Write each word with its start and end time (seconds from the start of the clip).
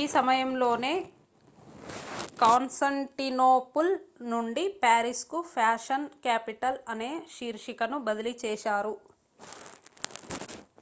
ఈ 0.00 0.02
సమయంలోనే 0.10 0.90
కాన్స్టాంటినోపుల్ 2.38 3.90
నుండి 4.28 4.66
పారిస్ 4.82 5.24
కు 5.26 5.40
ఫ్యాషన్ 5.54 6.06
క్యాపిటల్ 6.22 6.78
అనే 6.90 7.10
శీర్షికను 7.32 7.98
బదిలీ 8.06 8.36
చేశారు 8.44 8.94